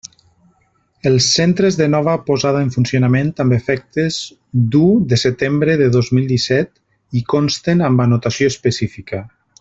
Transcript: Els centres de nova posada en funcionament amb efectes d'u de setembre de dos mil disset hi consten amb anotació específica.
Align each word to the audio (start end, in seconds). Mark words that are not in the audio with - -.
Els 1.09 1.25
centres 1.39 1.75
de 1.81 1.87
nova 1.95 2.15
posada 2.29 2.63
en 2.67 2.71
funcionament 2.77 3.29
amb 3.45 3.57
efectes 3.59 4.17
d'u 4.75 4.83
de 5.11 5.19
setembre 5.27 5.75
de 5.85 5.91
dos 5.99 6.09
mil 6.19 6.25
disset 6.35 6.73
hi 7.19 7.23
consten 7.35 7.85
amb 7.91 8.03
anotació 8.11 8.51
específica. 8.55 9.21